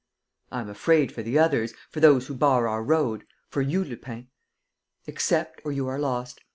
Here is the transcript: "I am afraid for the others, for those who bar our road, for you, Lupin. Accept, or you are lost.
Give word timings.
"I 0.51 0.61
am 0.61 0.69
afraid 0.69 1.11
for 1.11 1.21
the 1.21 1.37
others, 1.37 1.75
for 1.91 1.99
those 1.99 2.25
who 2.25 2.33
bar 2.33 2.67
our 2.67 2.81
road, 2.83 3.23
for 3.49 3.61
you, 3.61 3.83
Lupin. 3.83 4.29
Accept, 5.07 5.61
or 5.63 5.71
you 5.71 5.87
are 5.87 5.99
lost. 5.99 6.39